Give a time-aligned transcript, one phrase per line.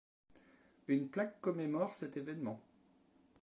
[0.87, 2.59] Une plaque commémore cet évènement.